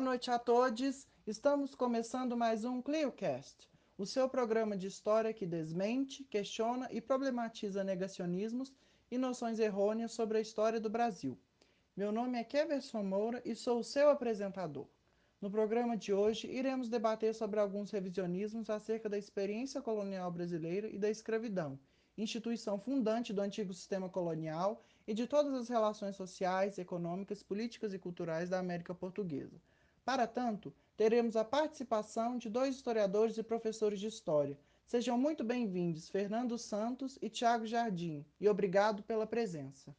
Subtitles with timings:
[0.00, 1.06] Boa noite a todos.
[1.26, 3.68] Estamos começando mais um ClioCast,
[3.98, 8.72] o seu programa de história que desmente, questiona e problematiza negacionismos
[9.10, 11.38] e noções errôneas sobre a história do Brasil.
[11.94, 14.88] Meu nome é Keverson Moura e sou o seu apresentador.
[15.38, 20.98] No programa de hoje, iremos debater sobre alguns revisionismos acerca da experiência colonial brasileira e
[20.98, 21.78] da escravidão,
[22.16, 27.98] instituição fundante do antigo sistema colonial e de todas as relações sociais, econômicas, políticas e
[27.98, 29.60] culturais da América Portuguesa.
[30.04, 34.58] Para tanto, teremos a participação de dois historiadores e professores de história.
[34.86, 39.94] Sejam muito bem-vindos, Fernando Santos e Tiago Jardim, e obrigado pela presença.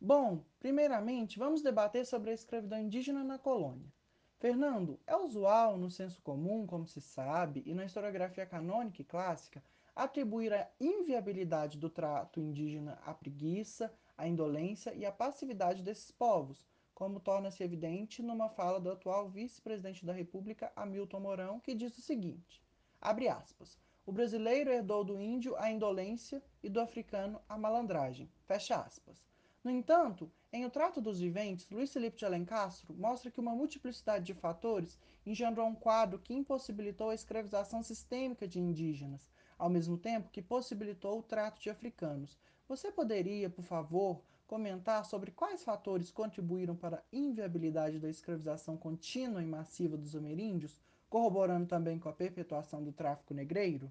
[0.00, 3.92] Bom, primeiramente, vamos debater sobre a escravidão indígena na colônia.
[4.38, 9.62] Fernando, é usual no senso comum, como se sabe, e na historiografia canônica e clássica,
[9.94, 16.66] atribuir a inviabilidade do trato indígena à preguiça, à indolência e à passividade desses povos,
[16.94, 22.02] como torna-se evidente numa fala do atual vice-presidente da República, Hamilton Mourão, que diz o
[22.02, 22.62] seguinte:
[23.00, 23.78] abre aspas.
[24.04, 28.30] O brasileiro herdou do índio a indolência e do africano a malandragem.
[28.46, 29.24] Fecha aspas.
[29.64, 34.24] No entanto, em O Trato dos Viventes, Luiz Felipe de Alencastro mostra que uma multiplicidade
[34.24, 40.30] de fatores engendrou um quadro que impossibilitou a escravização sistêmica de indígenas, ao mesmo tempo
[40.30, 42.38] que possibilitou o trato de africanos.
[42.70, 49.42] Você poderia, por favor, comentar sobre quais fatores contribuíram para a inviabilidade da escravização contínua
[49.42, 53.90] e massiva dos ameríndios, corroborando também com a perpetuação do tráfico negreiro?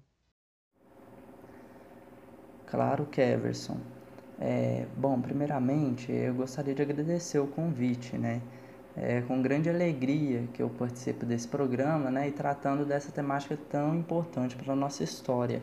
[2.64, 3.76] Claro, Keverson.
[4.38, 8.40] É, bom, primeiramente, eu gostaria de agradecer o convite, né?
[8.96, 12.28] É com grande alegria que eu participo desse programa, né?
[12.28, 15.60] E tratando dessa temática tão importante para a nossa história.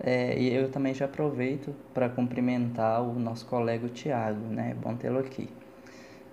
[0.00, 4.76] É, e eu também já aproveito para cumprimentar o nosso colega Tiago, né?
[4.80, 5.48] Bom tê-lo aqui.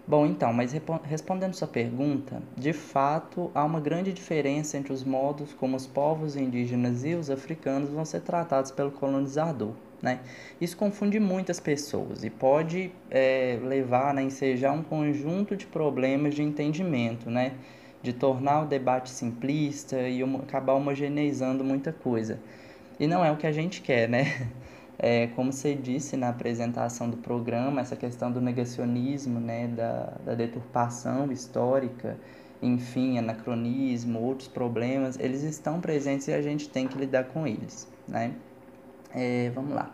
[0.08, 0.74] Bom, então, mas
[1.04, 6.36] respondendo sua pergunta, de fato há uma grande diferença entre os modos como os povos
[6.36, 9.74] indígenas e os africanos vão ser tratados pelo colonizador.
[10.02, 10.20] Né?
[10.60, 16.34] Isso confunde muitas pessoas e pode é, levar né, a ensejar um conjunto de problemas
[16.34, 17.54] de entendimento, né?
[18.02, 22.40] de tornar o debate simplista e acabar homogeneizando muita coisa.
[23.00, 24.50] E não é o que a gente quer, né?
[25.04, 30.36] É, como você disse na apresentação do programa, essa questão do negacionismo, né, da, da
[30.36, 32.20] deturpação histórica,
[32.62, 37.88] enfim, anacronismo, outros problemas, eles estão presentes e a gente tem que lidar com eles,
[38.08, 38.36] né?
[39.12, 39.92] É, vamos lá.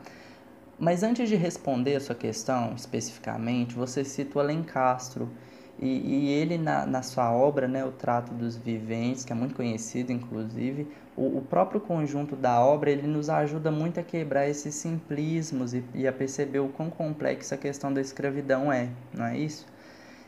[0.77, 5.29] Mas antes de responder a sua questão especificamente, você cita o Alencastro.
[5.79, 9.53] E, e ele, na, na sua obra, né, O Trato dos Viventes, que é muito
[9.55, 14.73] conhecido, inclusive, o, o próprio conjunto da obra ele nos ajuda muito a quebrar esses
[14.75, 19.37] simplismos e, e a perceber o quão complexa a questão da escravidão é, não é
[19.37, 19.67] isso?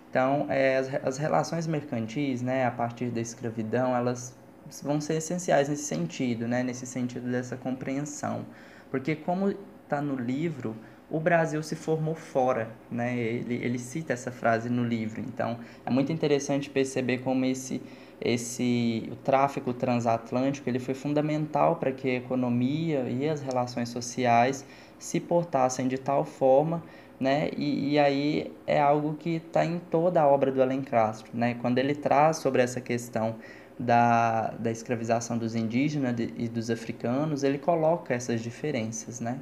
[0.09, 4.35] Então, é, as, as relações mercantis, né, a partir da escravidão, elas
[4.83, 8.45] vão ser essenciais nesse sentido, né, nesse sentido dessa compreensão.
[8.91, 9.49] Porque como
[9.83, 10.75] está no livro,
[11.09, 13.17] o Brasil se formou fora, né?
[13.17, 15.21] Ele, ele cita essa frase no livro.
[15.21, 17.81] Então, é muito interessante perceber como esse
[18.21, 24.65] esse o tráfico transatlântico ele foi fundamental para que a economia e as relações sociais
[24.97, 26.83] se portassem de tal forma
[27.19, 27.49] né?
[27.57, 31.55] E, e aí é algo que está em toda a obra do Alencastro, né?
[31.55, 33.35] Quando ele traz sobre essa questão
[33.77, 39.39] da, da escravização dos indígenas e dos africanos, ele coloca essas diferenças, né?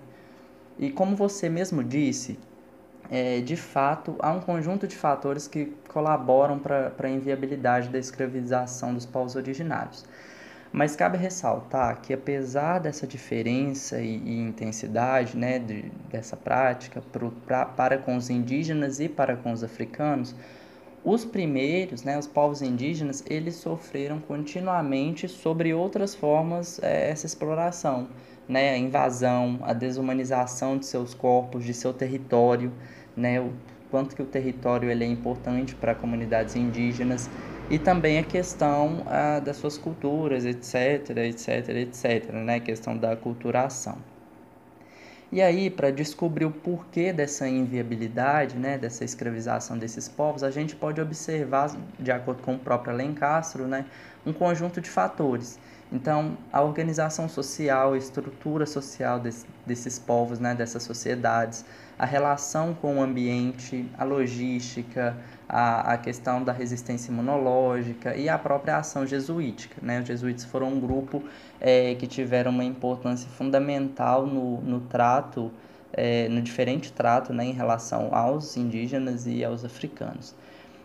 [0.80, 2.38] E como você mesmo disse,
[3.10, 8.94] é, de fato, há um conjunto de fatores que colaboram para a inviabilidade da escravização
[8.94, 10.06] dos povos originários.
[10.72, 17.32] Mas cabe ressaltar que, apesar dessa diferença e, e intensidade né, de, dessa prática pro,
[17.32, 20.36] pra, para com os indígenas e para com os africanos,
[21.04, 28.10] os primeiros, né, os povos indígenas, eles sofreram continuamente sobre outras formas é, essa exploração,
[28.48, 32.72] né, a invasão, a desumanização de seus corpos, de seu território,
[33.16, 33.54] né, o
[33.90, 37.30] quanto que o território ele é importante para comunidades indígenas
[37.70, 43.16] e também a questão ah, das suas culturas, etc, etc, etc, né, a questão da
[43.16, 43.98] culturação.
[45.30, 50.74] E aí, para descobrir o porquê dessa inviabilidade, né, dessa escravização desses povos, a gente
[50.74, 53.86] pode observar, de acordo com o próprio Alencastro, né,
[54.26, 55.60] um conjunto de fatores.
[55.92, 61.66] Então, a organização social, a estrutura social desse, desses povos, né, dessas sociedades,
[61.98, 65.18] a relação com o ambiente, a logística,
[65.48, 69.76] a, a questão da resistência imunológica e a própria ação jesuítica.
[69.82, 70.00] Né?
[70.00, 71.24] Os jesuítas foram um grupo
[71.60, 75.52] é, que tiveram uma importância fundamental no, no trato
[75.94, 80.36] é, no diferente trato né, em relação aos indígenas e aos africanos.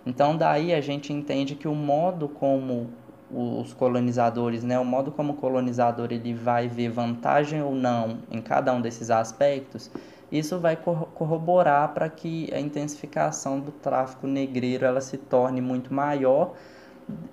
[0.06, 2.90] Então, daí a gente entende que o modo como
[3.30, 8.42] os colonizadores, né, o modo como o colonizador ele vai ver vantagem ou não em
[8.42, 9.90] cada um desses aspectos,
[10.32, 16.54] isso vai corroborar para que a intensificação do tráfico negreiro ela se torne muito maior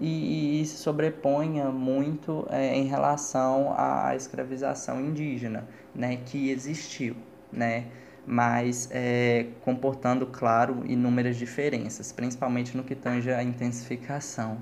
[0.02, 5.66] e, e se sobreponha muito é, em relação à escravização indígena,
[5.96, 7.16] né, que existiu,
[7.52, 7.86] né,
[8.26, 14.58] mas é, comportando, claro, inúmeras diferenças, principalmente no que tange à intensificação,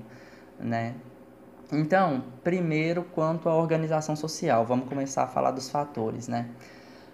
[0.60, 0.94] né.
[1.72, 6.48] Então, primeiro, quanto à organização social, vamos começar a falar dos fatores, né.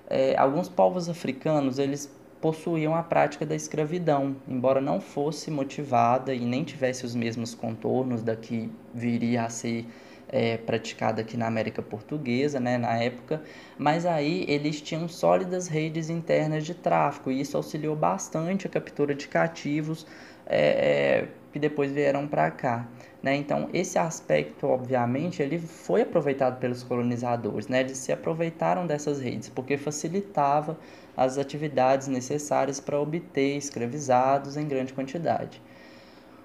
[0.09, 2.11] É, alguns povos africanos, eles
[2.41, 8.23] possuíam a prática da escravidão, embora não fosse motivada e nem tivesse os mesmos contornos
[8.23, 9.87] da que viria a ser
[10.29, 13.43] é, praticada aqui na América Portuguesa, né, na época,
[13.79, 19.15] mas aí eles tinham sólidas redes internas de tráfico e isso auxiliou bastante a captura
[19.15, 20.07] de cativos
[20.45, 22.87] é, é, que depois vieram para cá.
[23.25, 23.37] Né?
[23.37, 27.81] Então, esse aspecto, obviamente, ele foi aproveitado pelos colonizadores, né?
[27.81, 30.79] eles se aproveitaram dessas redes, porque facilitava
[31.17, 35.63] as atividades necessárias para obter escravizados em grande quantidade.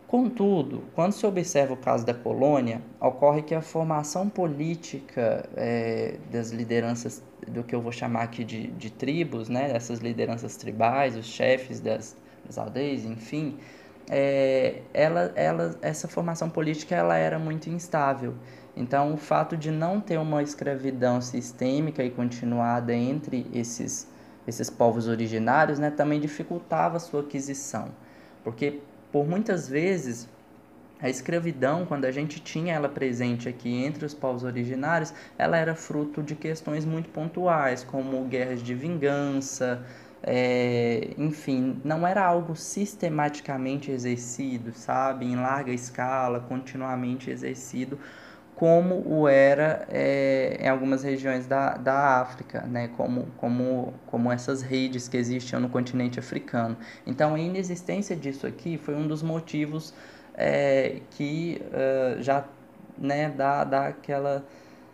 [0.08, 6.52] Contudo, quando se observa o caso da colônia, ocorre que a formação política é, das
[6.52, 11.26] lideranças, do que eu vou chamar aqui de, de tribos, né, dessas lideranças tribais, os
[11.26, 12.16] chefes das,
[12.46, 13.58] das aldeias, enfim,
[14.10, 18.34] é, ela, ela, essa formação política ela era muito instável.
[18.76, 24.08] Então, o fato de não ter uma escravidão sistêmica e continuada entre esses
[24.48, 27.90] esses povos originários, né, também dificultava a sua aquisição.
[28.44, 28.80] Porque
[29.12, 30.28] por muitas vezes
[31.02, 35.74] a escravidão, quando a gente tinha ela presente aqui entre os povos originários, ela era
[35.74, 39.82] fruto de questões muito pontuais, como guerras de vingança,
[40.24, 48.00] é, enfim, não era algo sistematicamente exercido, sabe, em larga escala, continuamente exercido
[48.60, 52.90] como o era é, em algumas regiões da, da África, né?
[52.90, 56.76] como, como, como essas redes que existiam no continente africano.
[57.08, 59.94] Então, a inexistência disso aqui foi um dos motivos
[60.34, 62.44] é, que uh, já
[62.98, 64.46] né, dá, dá aquela,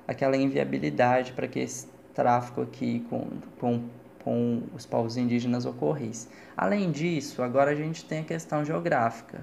[0.08, 3.28] aquela inviabilidade para que esse tráfico aqui com,
[3.60, 3.90] com,
[4.26, 6.28] com os povos indígenas ocorresse.
[6.58, 9.42] Além disso, agora a gente tem a questão geográfica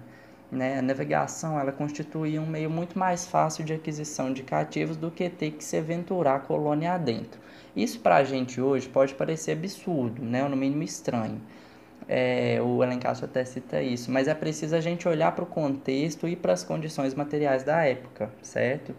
[0.52, 5.10] né, a navegação ela constituía um meio muito mais fácil de aquisição de cativos do
[5.10, 7.40] que ter que se aventurar a colônia adentro.
[7.74, 11.40] Isso para a gente hoje pode parecer absurdo, né, ou no mínimo estranho.
[12.06, 16.28] É, o Alencastro até cita isso, mas é preciso a gente olhar para o contexto
[16.28, 18.94] e para as condições materiais da época, certo?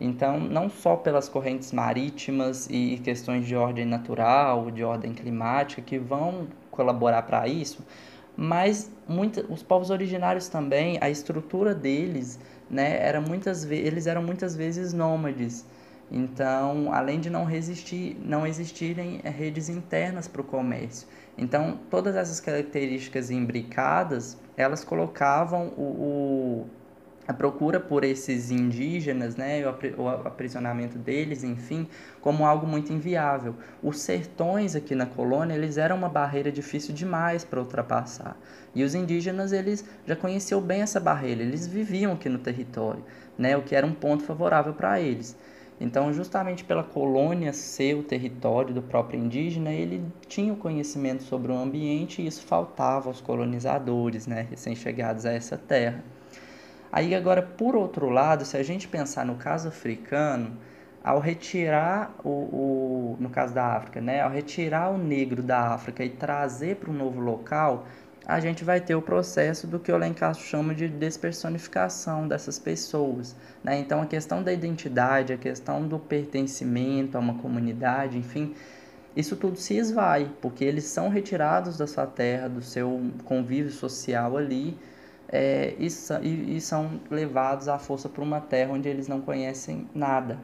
[0.00, 5.98] Então, não só pelas correntes marítimas e questões de ordem natural, de ordem climática, que
[5.98, 7.84] vão colaborar para isso,
[8.36, 14.56] mas muita, os povos originários também, a estrutura deles, né, era muitas eles eram muitas
[14.56, 15.64] vezes nômades.
[16.10, 21.08] Então, além de não resistir, não existirem eh, redes internas para o comércio.
[21.36, 26.66] Então, todas essas características imbricadas, elas colocavam o, o
[27.26, 29.62] a procura por esses indígenas, né,
[29.96, 31.88] o aprisionamento deles, enfim,
[32.20, 33.54] como algo muito inviável.
[33.82, 38.36] Os sertões aqui na colônia, eles eram uma barreira difícil demais para ultrapassar.
[38.74, 43.04] E os indígenas, eles já conheciam bem essa barreira, eles viviam aqui no território,
[43.38, 45.36] né, o que era um ponto favorável para eles.
[45.80, 51.50] Então, justamente pela colônia ser o território do próprio indígena, ele tinha o conhecimento sobre
[51.50, 56.04] o ambiente e isso faltava aos colonizadores, né, recém-chegados a essa terra.
[56.96, 60.56] Aí agora, por outro lado, se a gente pensar no caso africano,
[61.02, 66.04] ao retirar o, o no caso da África, né, ao retirar o negro da África
[66.04, 67.84] e trazer para um novo local,
[68.24, 73.34] a gente vai ter o processo do que o Lencastre chama de despersonificação dessas pessoas.
[73.64, 73.76] Né?
[73.80, 78.54] Então, a questão da identidade, a questão do pertencimento a uma comunidade, enfim,
[79.16, 84.36] isso tudo se esvai, porque eles são retirados da sua terra, do seu convívio social
[84.36, 84.78] ali,
[85.28, 85.86] é, e,
[86.56, 90.38] e, são levados à força para uma terra onde eles não conhecem nada.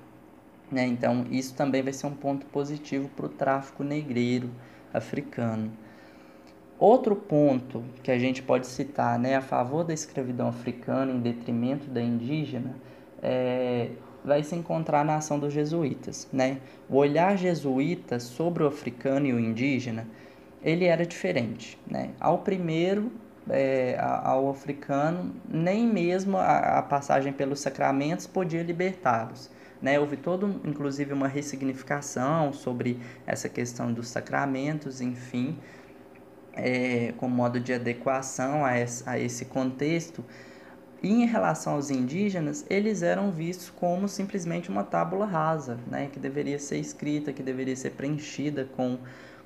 [0.71, 0.87] Né?
[0.87, 4.51] Então, isso também vai ser um ponto positivo para o tráfico negreiro
[4.93, 5.71] africano.
[6.79, 11.87] Outro ponto que a gente pode citar né, a favor da escravidão africana em detrimento
[11.91, 12.75] da indígena
[13.23, 13.91] é,
[14.25, 16.27] vai se encontrar na ação dos jesuítas.
[16.33, 16.59] Né?
[16.89, 20.07] O olhar jesuíta sobre o africano e o indígena
[20.63, 21.79] ele era diferente.
[21.87, 22.11] Né?
[22.19, 23.13] Ao primeiro,
[23.49, 29.51] é, ao africano, nem mesmo a, a, passagem pelos sacramentos podia libertá-los.
[29.81, 29.99] Né?
[29.99, 35.59] Houve todo, inclusive, uma ressignificação sobre essa questão dos sacramentos, enfim,
[36.53, 40.25] é, com modo de adequação a esse, a esse contexto.
[41.03, 46.19] E em relação aos indígenas, eles eram vistos como simplesmente uma tábula rasa, né, que
[46.19, 48.99] deveria ser escrita, que deveria ser preenchida com,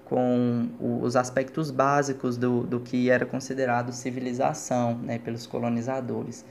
[0.04, 6.44] com os aspectos básicos do, do que era considerado civilização né, pelos colonizadores.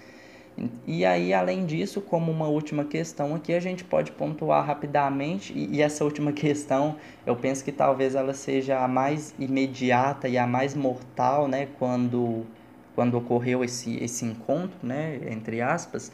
[0.85, 5.77] E aí, além disso, como uma última questão aqui, a gente pode pontuar rapidamente, e,
[5.77, 6.95] e, essa última questão,
[7.25, 12.45] eu penso que talvez ela seja a mais imediata e a mais mortal, né, quando,
[12.93, 16.11] quando ocorreu esse, esse encontro, né, entre aspas,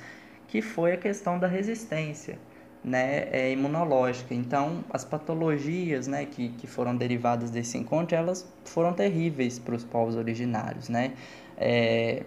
[0.47, 2.37] que foi a questão da resistência
[2.83, 4.33] né, é, imunológica.
[4.33, 9.83] Então, as patologias né, que, que foram derivadas desse encontro, elas foram terríveis para os
[9.83, 11.13] povos originários, né?
[11.57, 12.23] É,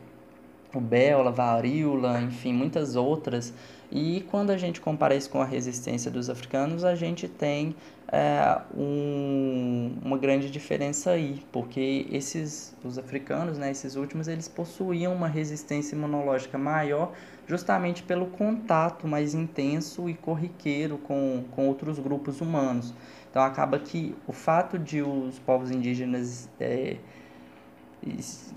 [0.72, 3.52] rubéola, varíola, enfim, muitas outras.
[3.94, 7.76] E quando a gente compara isso com a resistência dos africanos, a gente tem
[8.10, 15.14] é, um, uma grande diferença aí, porque esses, os africanos, né, esses últimos, eles possuíam
[15.14, 17.12] uma resistência imunológica maior
[17.46, 22.94] justamente pelo contato mais intenso e corriqueiro com, com outros grupos humanos.
[23.30, 26.96] Então acaba que o fato de os povos indígenas é,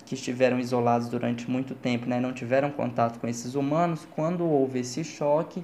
[0.05, 4.79] que estiveram isolados durante muito tempo, né, não tiveram contato com esses humanos, quando houve
[4.79, 5.63] esse choque,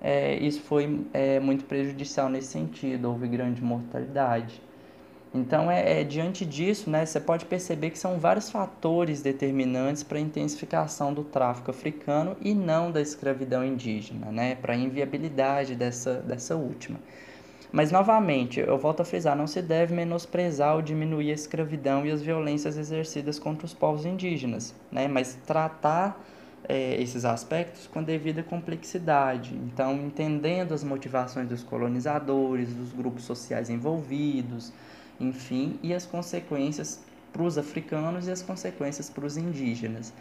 [0.00, 4.60] é, isso foi é, muito prejudicial nesse sentido, houve grande mortalidade.
[5.34, 10.18] Então, é, é, diante disso, né, você pode perceber que são vários fatores determinantes para
[10.18, 16.20] a intensificação do tráfico africano e não da escravidão indígena, né, para a inviabilidade dessa,
[16.20, 17.00] dessa última.
[17.74, 22.10] Mas, novamente, eu volto a frisar, não se deve menosprezar ou diminuir a escravidão e
[22.12, 25.08] as violências exercidas contra os povos indígenas, né?
[25.08, 26.24] mas tratar
[26.68, 29.56] é, esses aspectos com devida complexidade.
[29.56, 34.72] Então, entendendo as motivações dos colonizadores, dos grupos sociais envolvidos,
[35.18, 37.02] enfim, e as consequências
[37.32, 40.14] para os africanos e as consequências para os indígenas.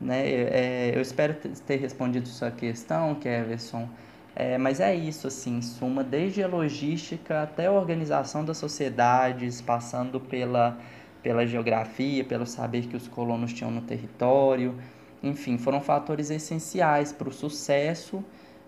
[0.00, 0.30] Né?
[0.30, 1.34] É, eu espero
[1.66, 3.82] ter respondido sua questão, Keverson.
[3.82, 4.09] É,
[4.58, 10.20] mas é isso, assim, em suma, desde a logística até a organização das sociedades, passando
[10.20, 10.78] pela,
[11.22, 14.74] pela geografia, pelo saber que os colonos tinham no território,
[15.22, 18.24] enfim, foram fatores essenciais para o sucesso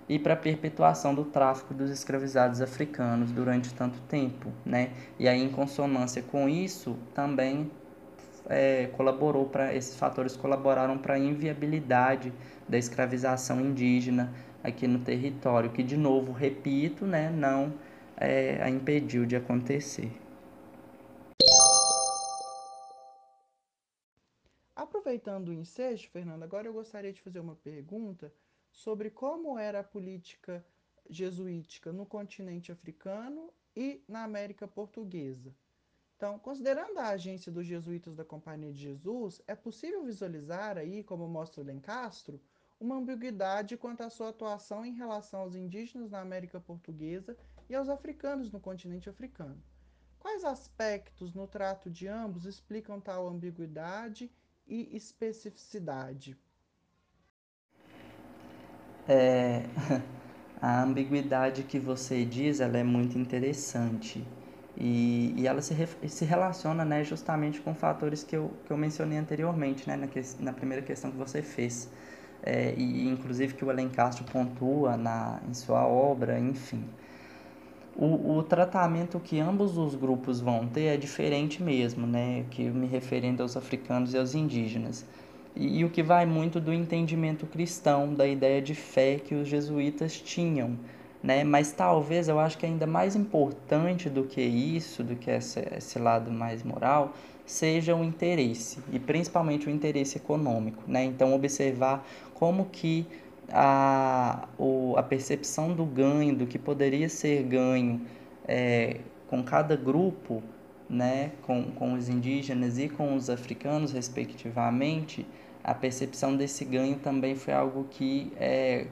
[0.08, 4.90] e para a perpetuação do tráfico dos escravizados africanos durante tanto tempo, né?
[5.18, 7.70] E aí, em consonância com isso, também
[8.48, 12.32] é, colaborou para esses fatores colaboraram para a inviabilidade
[12.68, 17.72] da escravização indígena aqui no território, que de novo, repito, né, não
[18.16, 20.12] é, a impediu de acontecer.
[24.74, 28.32] Aproveitando o ensejo, Fernando, agora eu gostaria de fazer uma pergunta
[28.70, 30.64] sobre como era a política
[31.08, 35.54] jesuítica no continente africano e na América Portuguesa.
[36.16, 41.26] Então, considerando a agência dos jesuítas da Companhia de Jesus, é possível visualizar aí, como
[41.26, 42.40] mostra Lencastro,
[42.82, 47.36] uma ambiguidade quanto à sua atuação em relação aos indígenas na América Portuguesa
[47.70, 49.62] e aos africanos no continente africano.
[50.18, 54.30] Quais aspectos no trato de ambos explicam tal ambiguidade
[54.66, 56.36] e especificidade?
[59.08, 59.62] É,
[60.60, 64.24] a ambiguidade que você diz ela é muito interessante
[64.76, 65.74] e, e ela se,
[66.08, 70.20] se relaciona né, justamente com fatores que eu, que eu mencionei anteriormente né, na, que,
[70.40, 71.88] na primeira questão que você fez
[72.42, 76.84] é, e inclusive que o Alencastro pontua na, em sua obra, enfim.
[77.94, 82.44] O, o tratamento que ambos os grupos vão ter é diferente mesmo, né?
[82.50, 85.04] Que me referindo aos africanos e aos indígenas.
[85.54, 89.46] E, e o que vai muito do entendimento cristão, da ideia de fé que os
[89.46, 90.78] jesuítas tinham,
[91.22, 91.44] né?
[91.44, 95.98] Mas talvez eu acho que ainda mais importante do que isso, do que esse, esse
[95.98, 97.12] lado mais moral,
[97.52, 101.04] seja o interesse e principalmente o interesse econômico, né?
[101.04, 103.06] Então observar como que
[103.50, 108.00] a, o, a percepção do ganho, do que poderia ser ganho
[108.48, 110.42] é, com cada grupo,
[110.88, 115.26] né, com, com os indígenas e com os africanos, respectivamente,
[115.62, 118.86] a percepção desse ganho também foi algo que é,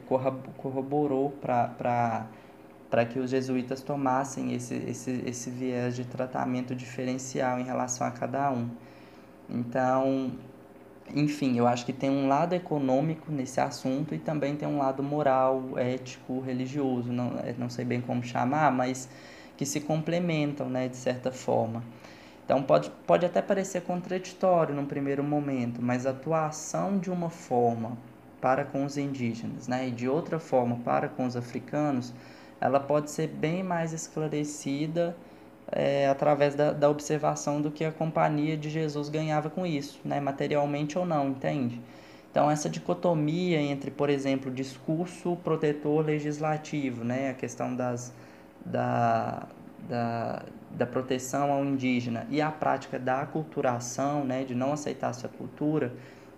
[0.57, 2.27] corroborou para
[3.07, 8.51] que os jesuítas tomassem esse, esse, esse viés de tratamento diferencial em relação a cada
[8.51, 8.69] um.
[9.49, 10.33] Então,
[11.15, 15.03] enfim, eu acho que tem um lado econômico nesse assunto e também tem um lado
[15.03, 19.09] moral, ético, religioso, não, é, não sei bem como chamar, mas
[19.57, 21.83] que se complementam, né, de certa forma.
[22.45, 27.97] Então pode, pode até parecer contraditório num primeiro momento, mas a atuação de uma forma
[28.41, 32.13] para com os indígenas, né, e de outra forma para com os africanos,
[32.61, 35.17] ela pode ser bem mais esclarecida
[35.73, 40.21] é, através da, da, observação do que a companhia de Jesus ganhava com isso, né,
[40.21, 41.81] materialmente ou não, entende?
[42.31, 48.13] Então, essa dicotomia entre, por exemplo, discurso protetor legislativo, né, a questão das,
[48.65, 49.47] da,
[49.89, 55.29] da, da proteção ao indígena e a prática da aculturação, né, de não aceitar sua
[55.29, 55.93] cultura,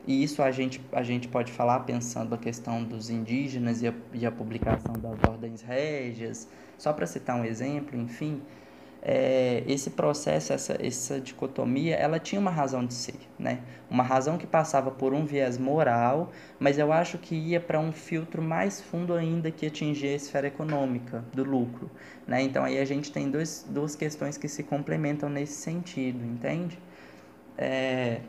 [0.06, 3.94] e isso a gente, a gente pode falar pensando a questão dos indígenas e a,
[4.12, 8.42] e a publicação das ordens régias, só para citar um exemplo, enfim,
[9.04, 13.60] é, esse processo, essa, essa dicotomia, ela tinha uma razão de ser, né?
[13.90, 17.90] Uma razão que passava por um viés moral, mas eu acho que ia para um
[17.90, 21.90] filtro mais fundo ainda que atingia a esfera econômica do lucro,
[22.26, 22.42] né?
[22.42, 26.78] Então aí a gente tem dois, duas questões que se complementam nesse sentido, entende?
[27.58, 28.20] É,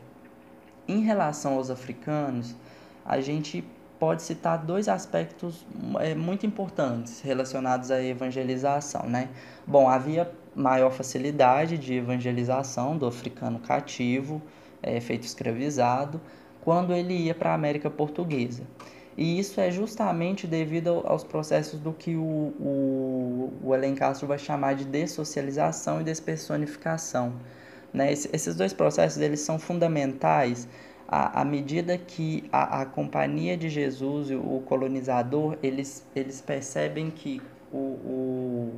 [0.86, 2.54] em relação aos africanos,
[3.04, 3.64] a gente
[3.98, 5.66] pode citar dois aspectos
[6.00, 9.28] é, muito importantes relacionados à evangelização, né?
[9.66, 14.42] Bom, havia maior facilidade de evangelização do africano cativo,
[14.82, 16.20] é, feito escravizado,
[16.60, 18.64] quando ele ia para a América Portuguesa.
[19.16, 24.74] E isso é justamente devido aos processos do que o, o, o Alencastro vai chamar
[24.74, 27.32] de dessocialização e despersonificação.
[27.94, 28.12] Né?
[28.12, 30.68] Esses dois processos eles são fundamentais
[31.06, 37.08] à, à medida que a, a companhia de Jesus e o colonizador eles, eles percebem
[37.10, 37.40] que
[37.72, 38.72] o, o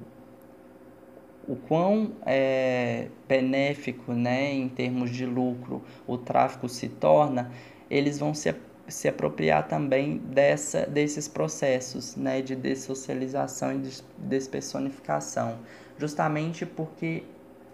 [1.48, 7.52] o quão é, benéfico, né, em termos de lucro, o tráfico se torna,
[7.88, 8.52] eles vão se,
[8.88, 15.58] se apropriar também dessa, desses processos né, de dessocialização e despersonificação,
[15.98, 17.22] justamente porque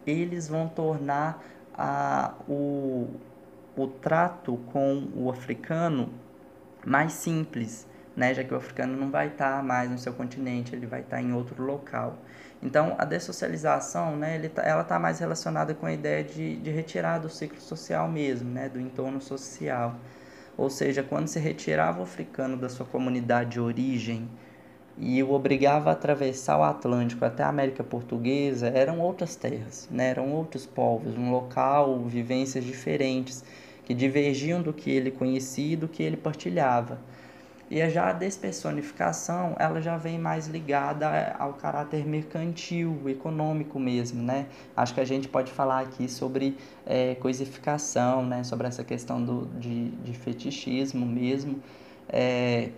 [0.06, 1.42] eles vão tornar
[1.74, 3.08] a, o,
[3.76, 6.10] o trato com o africano
[6.84, 10.86] mais simples, né, já que o africano não vai estar mais no seu continente, ele
[10.86, 12.18] vai estar em outro local.
[12.62, 16.70] Então, a dessocialização, né, ele tá, ela está mais relacionada com a ideia de, de
[16.70, 19.96] retirar do ciclo social mesmo, né, do entorno social.
[20.56, 24.28] Ou seja, quando se retirava o africano da sua comunidade de origem
[24.98, 30.10] e o obrigava a atravessar o Atlântico até a América Portuguesa, eram outras terras, né,
[30.10, 33.44] eram outros povos, um local, vivências diferentes,
[33.84, 36.98] que divergiam do que ele conhecia e do que ele partilhava.
[37.72, 44.44] E já a despersonificação, ela já vem mais ligada ao caráter mercantil, econômico mesmo, né?
[44.76, 48.44] Acho que a gente pode falar aqui sobre é, coisificação, né?
[48.44, 51.62] Sobre essa questão do, de, de fetichismo mesmo,
[52.10, 52.68] é,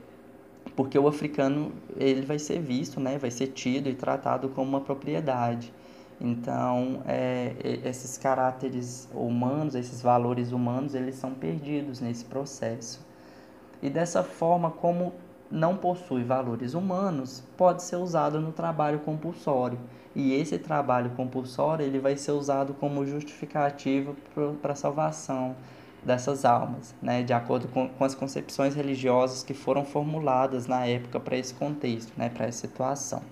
[0.77, 3.19] porque o africano, ele vai ser visto, né?
[3.19, 5.73] Vai ser tido e tratado como uma propriedade.
[6.21, 13.05] Então, é, esses caráteres humanos, esses valores humanos, eles são perdidos nesse processo
[13.85, 15.13] e dessa forma, como
[15.51, 19.79] não possui valores humanos, pode ser usado no trabalho compulsório.
[20.17, 24.15] E esse trabalho compulsório ele vai ser usado como justificativa
[24.63, 25.55] para a salvação
[26.05, 31.19] dessas almas, né, de acordo com, com, as concepções religiosas que foram formuladas na época
[31.19, 33.23] para esse contexto, né, para essa situação.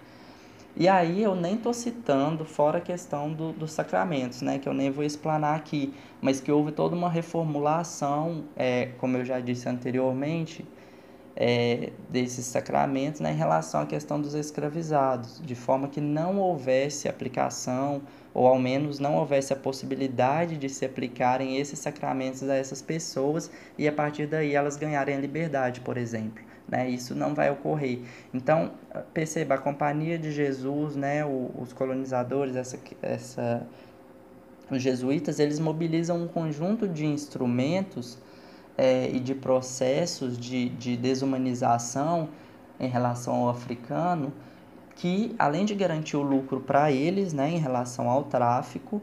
[0.74, 4.72] E aí eu nem estou citando fora a questão do, dos sacramentos, né, que eu
[4.72, 9.68] nem vou explanar aqui, mas que houve toda uma reformulação, é, como eu já disse
[9.68, 10.64] anteriormente,
[11.37, 17.09] é, desses sacramentos né, em relação à questão dos escravizados, de forma que não houvesse
[17.09, 18.03] aplicação,
[18.35, 23.51] ou ao menos não houvesse a possibilidade de se aplicarem esses sacramentos a essas pessoas
[23.77, 26.88] e a partir daí elas ganharem a liberdade, por exemplo né?
[26.88, 28.01] Isso não vai ocorrer.
[28.33, 28.73] Então,
[29.12, 33.66] perceba, a companhia de Jesus, né, os colonizadores, essa, essa,
[34.71, 38.18] os jesuítas, eles mobilizam um conjunto de instrumentos
[38.76, 42.28] é, e de processos de, de desumanização
[42.78, 44.32] em relação ao africano,
[44.96, 49.00] que além de garantir o lucro para eles, né, em relação ao tráfico,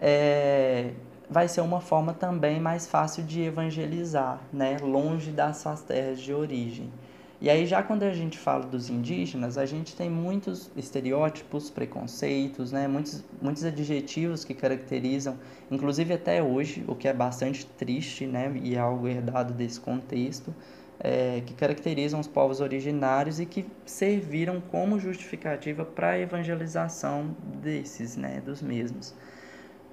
[0.00, 0.92] é,
[1.28, 6.32] vai ser uma forma também mais fácil de evangelizar, né, longe das suas terras de
[6.32, 6.92] origem.
[7.40, 12.72] E aí já quando a gente fala dos indígenas, a gente tem muitos estereótipos, preconceitos,
[12.72, 15.36] né, muitos, muitos adjetivos que caracterizam,
[15.70, 20.54] inclusive até hoje, o que é bastante triste, né, e é algo herdado desse contexto,
[20.98, 28.16] é, que caracterizam os povos originários e que serviram como justificativa para a evangelização desses,
[28.16, 29.14] né, dos mesmos.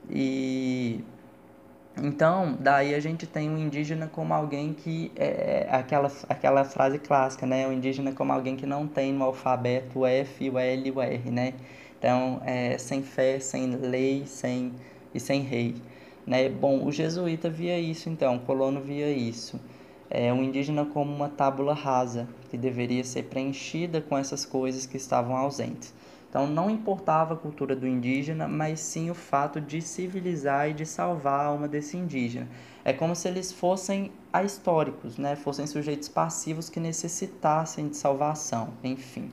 [0.10, 1.04] E
[1.98, 7.46] então, daí a gente tem o indígena como alguém que é, aquela, aquela frase clássica,
[7.46, 7.68] né?
[7.68, 11.32] O indígena como alguém que não tem no alfabeto o F, o L o R,
[11.32, 11.54] né?
[12.00, 14.74] Então, é, sem fé, sem lei, sem
[15.14, 15.76] e sem rei,
[16.26, 16.50] né?
[16.50, 19.60] Bom, o jesuíta via isso, então, o colono via isso.
[20.10, 24.98] é, o indígena como uma tábula rasa, que deveria ser preenchida com essas coisas que
[24.98, 25.94] estavam ausentes.
[26.34, 30.84] Então não importava a cultura do indígena, mas sim o fato de civilizar e de
[30.84, 32.48] salvar a alma desse indígena.
[32.84, 35.36] É como se eles fossem ahistóricos, né?
[35.36, 39.30] fossem sujeitos passivos que necessitassem de salvação, enfim.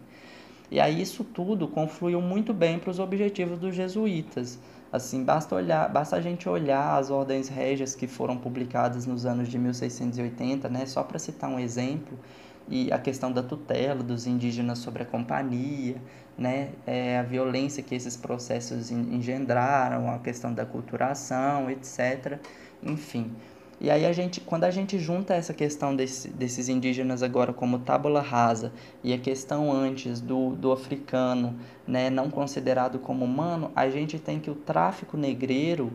[0.70, 4.58] E aí isso tudo confluiu muito bem para os objetivos dos jesuítas.
[4.92, 9.48] Assim, basta olhar, basta a gente olhar as ordens régias que foram publicadas nos anos
[9.48, 12.18] de 1680, né, só para citar um exemplo,
[12.68, 15.96] e a questão da tutela dos indígenas sobre a companhia,
[16.38, 22.38] né, é, a violência que esses processos engendraram, a questão da culturação, etc.
[22.82, 23.32] Enfim,
[23.80, 27.78] e aí a gente, quando a gente junta essa questão desse, desses indígenas agora como
[27.78, 33.88] tábula rasa e a questão antes do, do africano, né, não considerado como humano, a
[33.88, 35.90] gente tem que o tráfico negreiro,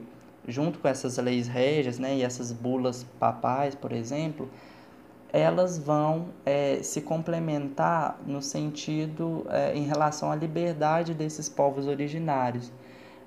[0.48, 4.50] junto com essas leis régias, né, e essas bulas papais, por exemplo,
[5.36, 12.72] elas vão é, se complementar no sentido é, em relação à liberdade desses povos originários.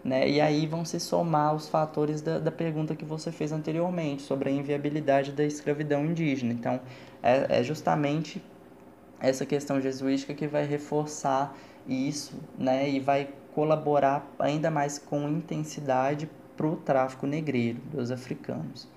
[0.03, 0.27] Né?
[0.27, 4.49] E aí vão se somar os fatores da, da pergunta que você fez anteriormente sobre
[4.49, 6.53] a inviabilidade da escravidão indígena.
[6.53, 6.81] Então,
[7.23, 8.43] é, é justamente
[9.21, 11.55] essa questão jesuítica que vai reforçar
[11.87, 12.89] isso né?
[12.89, 18.89] e vai colaborar ainda mais com intensidade para o tráfico negreiro dos africanos.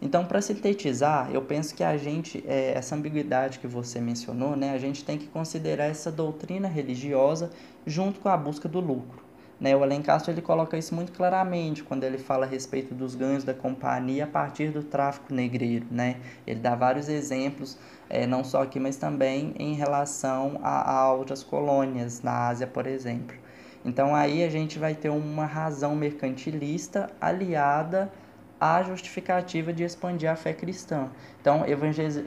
[0.00, 4.72] Então, para sintetizar, eu penso que a gente, é, essa ambiguidade que você mencionou, né,
[4.72, 7.50] a gente tem que considerar essa doutrina religiosa
[7.84, 9.28] junto com a busca do lucro.
[9.60, 9.74] Né?
[9.74, 13.52] O Alencastro ele coloca isso muito claramente quando ele fala a respeito dos ganhos da
[13.52, 15.86] companhia a partir do tráfico negreiro.
[15.90, 16.16] Né?
[16.46, 17.76] Ele dá vários exemplos,
[18.08, 22.86] é, não só aqui, mas também em relação a, a outras colônias, na Ásia, por
[22.86, 23.36] exemplo.
[23.84, 28.10] Então aí a gente vai ter uma razão mercantilista aliada
[28.60, 31.08] à justificativa de expandir a fé cristã.
[31.40, 31.64] Então,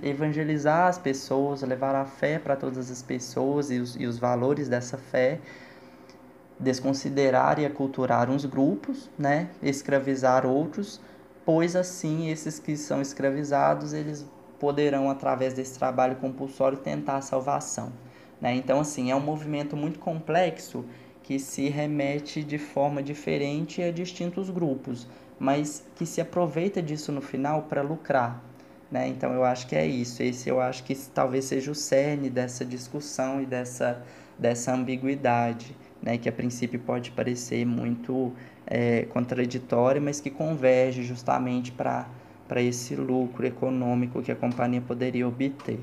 [0.04, 4.70] evangelizar as pessoas, levar a fé para todas as pessoas e os, e os valores
[4.70, 5.40] dessa fé
[6.62, 11.02] desconsiderar e aculturar uns grupos, né, escravizar outros,
[11.44, 14.26] pois assim esses que são escravizados, eles
[14.60, 17.92] poderão através desse trabalho compulsório tentar a salvação,
[18.40, 18.54] né?
[18.54, 20.86] Então assim, é um movimento muito complexo
[21.24, 25.08] que se remete de forma diferente a distintos grupos,
[25.42, 28.40] mas que se aproveita disso no final para lucrar,
[28.92, 29.08] né?
[29.08, 30.22] Então eu acho que é isso.
[30.22, 34.04] Esse eu acho que talvez seja o cerne dessa discussão e dessa
[34.38, 38.34] dessa ambiguidade né, que a princípio pode parecer muito
[38.66, 42.08] é, contraditória, mas que converge justamente para
[42.58, 45.80] esse lucro econômico que a companhia poderia obter.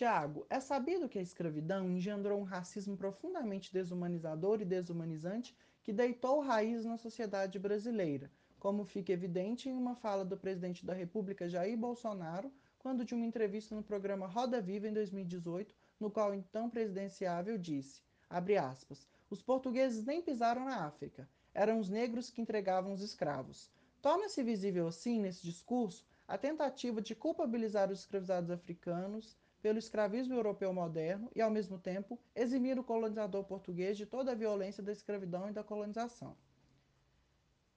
[0.00, 6.40] Tiago, é sabido que a escravidão engendrou um racismo profundamente desumanizador e desumanizante que deitou
[6.40, 11.76] raiz na sociedade brasileira, como fica evidente em uma fala do presidente da República Jair
[11.76, 16.70] Bolsonaro, quando de uma entrevista no programa Roda Viva em 2018, no qual o então
[16.70, 23.02] presidenciável disse, aspas, os portugueses nem pisaram na África, eram os negros que entregavam os
[23.02, 23.70] escravos.
[24.00, 30.72] Torna-se visível assim, nesse discurso, a tentativa de culpabilizar os escravizados africanos pelo escravismo europeu
[30.72, 35.48] moderno e, ao mesmo tempo, eximir o colonizador português de toda a violência da escravidão
[35.48, 36.36] e da colonização.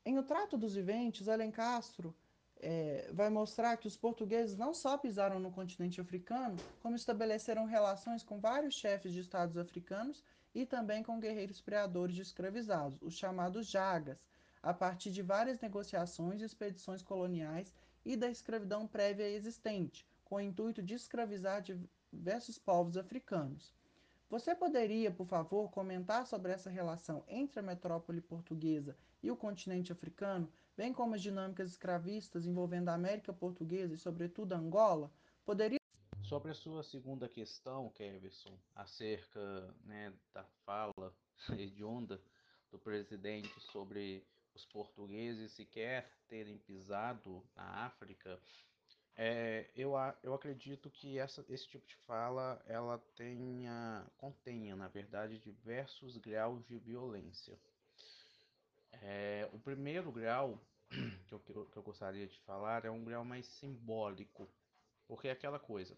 [0.05, 2.15] Em O Trato dos Viventes, Alencastro
[2.57, 8.23] é, vai mostrar que os portugueses não só pisaram no continente africano, como estabeleceram relações
[8.23, 10.23] com vários chefes de estados africanos
[10.55, 14.17] e também com guerreiros preadores de escravizados, os chamados jagas,
[14.61, 17.73] a partir de várias negociações e expedições coloniais
[18.05, 21.63] e da escravidão prévia existente, com o intuito de escravizar
[22.11, 23.71] diversos povos africanos.
[24.31, 29.91] Você poderia, por favor, comentar sobre essa relação entre a metrópole portuguesa e o continente
[29.91, 35.11] africano, bem como as dinâmicas escravistas envolvendo a América Portuguesa e, sobretudo, Angola?
[35.45, 35.77] Poderia
[36.23, 41.15] Sobre a sua segunda questão, Keverson, acerca né, da fala
[41.55, 42.19] hedionda
[42.71, 48.41] do presidente sobre os portugueses sequer terem pisado na África,
[49.15, 55.37] é, eu, eu acredito que essa, esse tipo de fala ela tenha, contenha, na verdade,
[55.37, 57.59] diversos graus de violência.
[58.91, 60.59] É, o primeiro grau
[61.27, 64.49] que eu, que eu gostaria de falar é um grau mais simbólico,
[65.07, 65.95] porque é aquela coisa.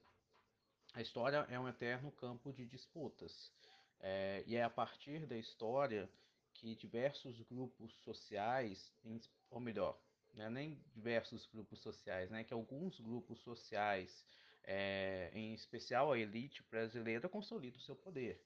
[0.94, 3.52] A história é um eterno campo de disputas,
[4.00, 6.10] é, e é a partir da história
[6.54, 8.92] que diversos grupos sociais,
[9.50, 9.98] ou melhor,
[10.36, 14.26] né, nem diversos grupos sociais, né, que alguns grupos sociais,
[14.64, 18.44] é, em especial a elite brasileira, consolidam o seu poder.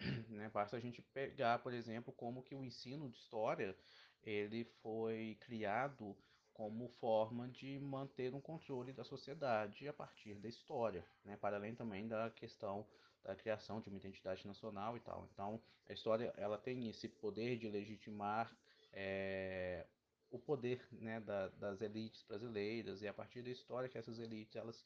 [0.28, 0.48] né?
[0.48, 3.76] Basta a gente pegar, por exemplo, como que o ensino de história
[4.22, 6.16] ele foi criado
[6.52, 11.36] como forma de manter um controle da sociedade a partir da história, né?
[11.36, 12.86] Para além também da questão
[13.22, 15.28] da criação de uma identidade nacional e tal.
[15.32, 18.54] Então, a história ela tem esse poder de legitimar
[18.92, 19.86] é,
[20.30, 24.56] o poder né, da, das elites brasileiras e a partir da história que essas elites
[24.56, 24.84] elas,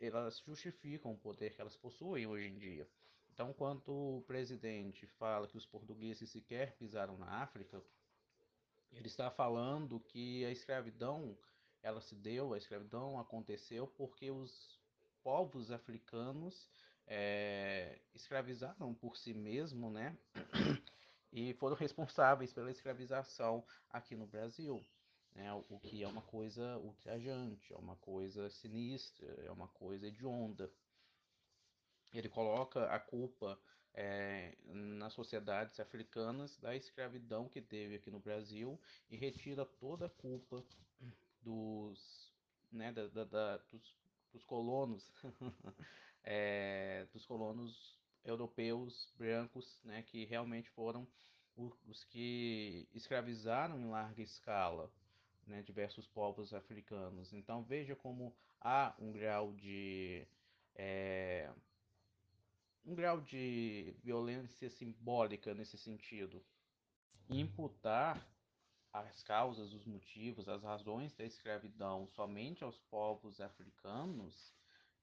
[0.00, 2.88] elas justificam o poder que elas possuem hoje em dia.
[3.32, 7.80] Então, quando o presidente fala que os portugueses sequer pisaram na África,
[8.92, 11.38] ele está falando que a escravidão
[11.82, 14.80] ela se deu, a escravidão aconteceu porque os
[15.22, 16.68] povos africanos
[17.06, 20.16] é, escravizaram por si mesmo, né?
[21.32, 24.84] E foram responsáveis pela escravização aqui no Brasil.
[25.34, 25.52] Né?
[25.68, 30.70] O que é uma coisa ultrajante, é uma coisa sinistra, é uma coisa hedionda.
[32.12, 33.60] Ele coloca a culpa
[33.94, 40.10] é, nas sociedades africanas da escravidão que teve aqui no Brasil e retira toda a
[40.10, 40.64] culpa
[41.42, 42.32] dos,
[42.70, 43.96] né, da, da, da, dos,
[44.32, 45.12] dos colonos,
[46.24, 51.06] é, dos colonos europeus brancos, né, que realmente foram
[51.86, 54.92] os que escravizaram em larga escala
[55.48, 57.32] né, diversos povos africanos.
[57.32, 60.26] Então veja como há um grau de
[60.74, 61.52] é,
[62.84, 66.44] um grau de violência simbólica nesse sentido.
[67.28, 68.26] Imputar
[68.92, 74.54] as causas, os motivos, as razões da escravidão somente aos povos africanos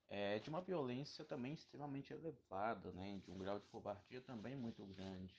[0.10, 4.86] é de uma violência também extremamente elevada, né, de um grau de covardia também muito
[4.86, 5.34] grande.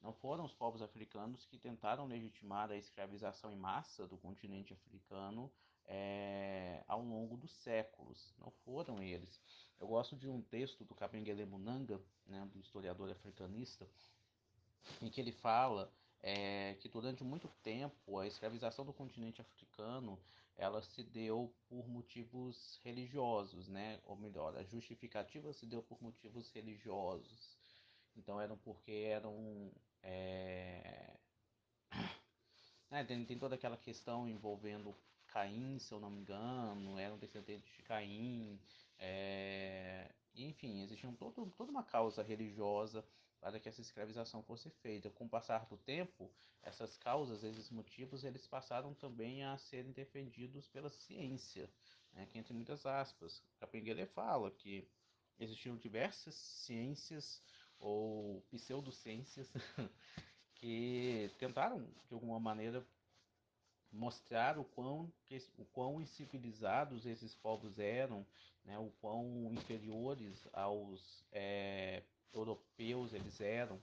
[0.00, 5.50] Não foram os povos africanos que tentaram legitimar a escravização em massa do continente africano
[5.86, 8.34] é, ao longo dos séculos.
[8.38, 9.40] Não foram eles.
[9.80, 13.88] Eu gosto de um texto do Kabengele Munanga, né, do historiador africanista,
[15.00, 15.90] em que ele fala
[16.22, 20.18] é, que durante muito tempo a escravização do continente africano
[20.56, 24.00] ela se deu por motivos religiosos, né?
[24.04, 27.58] Ou melhor, a justificativa se deu por motivos religiosos.
[28.16, 31.16] Então eram porque eram é...
[32.90, 34.94] é, tem, tem toda aquela questão envolvendo
[35.26, 38.60] Caim, se eu não me engano, eram descendentes de Caim,
[38.98, 40.08] é...
[40.34, 43.04] enfim, existia todo, toda uma causa religiosa
[43.44, 45.10] para que essa escravização fosse feita.
[45.10, 46.30] Com o passar do tempo,
[46.62, 51.68] essas causas, esses motivos, eles passaram também a serem defendidos pela ciência,
[52.14, 54.88] né, que entre muitas aspas, Capengele fala que
[55.38, 57.42] existiam diversas ciências
[57.78, 59.46] ou pseudociências
[60.54, 62.82] que tentaram, de alguma maneira,
[63.92, 65.12] mostrar o quão,
[65.58, 68.26] o quão incivilizados esses povos eram,
[68.64, 72.02] né, o quão inferiores aos é,
[72.34, 73.80] europeus eles eram,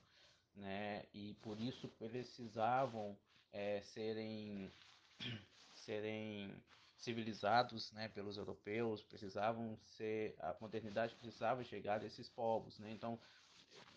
[0.55, 3.17] né, e por isso precisavam
[3.51, 4.71] é, serem,
[5.73, 6.53] serem
[6.97, 12.77] civilizados né, pelos europeus, precisavam ser, a modernidade precisava chegar a esses povos.
[12.79, 12.91] Né?
[12.91, 13.19] Então,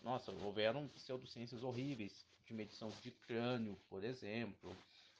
[0.03, 4.75] nossa, houveram pseudociências horríveis de medição de crânio, por exemplo,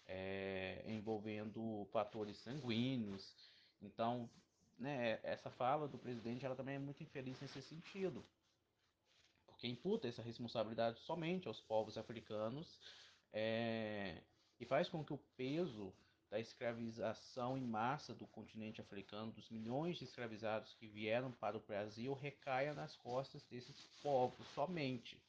[0.07, 3.33] é, envolvendo fatores sanguíneos.
[3.81, 4.29] Então,
[4.77, 8.23] né, essa fala do presidente ela também é muito infeliz nesse sentido,
[9.65, 12.79] porque imputa essa responsabilidade somente aos povos africanos
[13.33, 14.21] é,
[14.59, 15.91] e faz com que o peso
[16.29, 21.61] da escravização em massa do continente africano, dos milhões de escravizados que vieram para o
[21.61, 25.21] Brasil, recaia nas costas desses povos somente.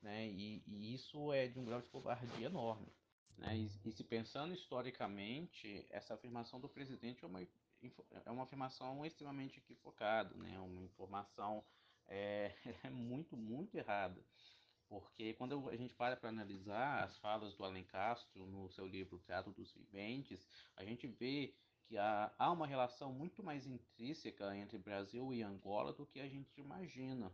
[0.00, 0.28] Né?
[0.28, 2.88] E, e isso é de um grau de covardia enorme.
[3.36, 3.56] Né?
[3.56, 9.58] E, e, se pensando historicamente, essa afirmação do presidente é uma, é uma afirmação extremamente
[9.58, 10.58] equivocada, né?
[10.58, 11.64] uma informação
[12.08, 12.52] é,
[12.84, 14.20] é muito, muito errada.
[14.88, 19.18] Porque quando a gente para para analisar as falas do Alen Castro no seu livro
[19.18, 21.54] Teatro dos Viventes, a gente vê
[21.86, 26.28] que há, há uma relação muito mais intrínseca entre Brasil e Angola do que a
[26.28, 27.32] gente imagina.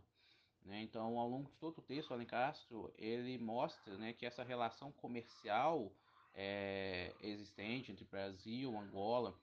[0.63, 0.81] Né?
[0.81, 4.91] Então, ao longo de todo o texto, Alen Castro ele mostra né, que essa relação
[4.91, 5.91] comercial
[6.33, 9.37] é, existente entre Brasil, Angola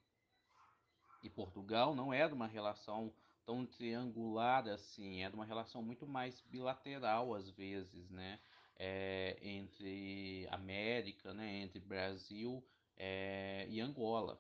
[1.23, 3.12] e Portugal não era uma relação
[3.49, 8.39] tão triangular assim, era uma relação muito mais bilateral às vezes, né?
[8.77, 11.63] É, entre América, né?
[11.63, 12.63] Entre Brasil
[12.95, 14.39] é, e Angola.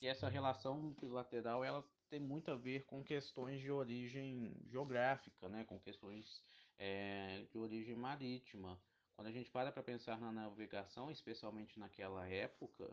[0.00, 5.62] E essa relação bilateral ela tem muito a ver com questões de origem geográfica, né?
[5.62, 6.42] Com questões
[6.76, 8.76] é, de origem marítima.
[9.14, 12.90] Quando a gente para para pensar na navegação, especialmente naquela época,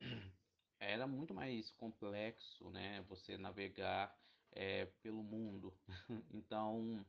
[0.78, 3.04] era muito mais complexo, né?
[3.08, 4.16] Você navegar
[4.54, 5.72] é, pelo mundo.
[6.32, 7.04] então,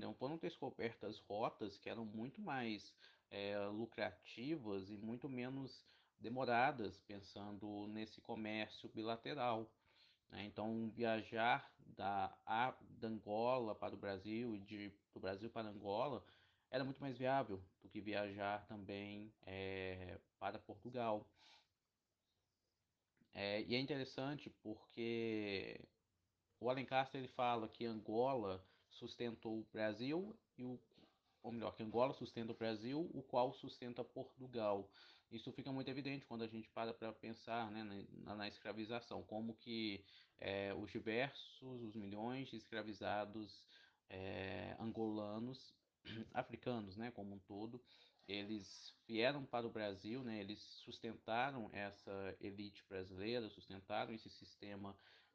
[0.00, 2.94] não foram descobertas rotas que eram muito mais
[3.30, 5.84] é, lucrativas e muito menos
[6.18, 9.70] demoradas, pensando nesse comércio bilateral.
[10.30, 10.44] Né?
[10.44, 12.36] Então, viajar da,
[12.80, 16.24] da Angola para o Brasil e de, do Brasil para Angola
[16.70, 21.26] era muito mais viável do que viajar também é, para Portugal.
[23.40, 25.80] É, e é interessante porque
[26.58, 30.76] o Alencastre ele fala que Angola sustentou o Brasil e o
[31.40, 34.90] ou melhor, que Angola sustenta o Brasil, o qual sustenta Portugal.
[35.30, 39.54] Isso fica muito evidente quando a gente para para pensar né, na, na, escravização, como
[39.54, 40.04] que
[40.40, 43.62] é, os diversos, os milhões de escravizados
[44.10, 45.72] é, angolanos,
[46.34, 47.80] africanos, né, como um todo,
[48.28, 54.94] eles vieram para o Brasil, né, eles sustentaram essa elite brasileira, sustentaram esse sistema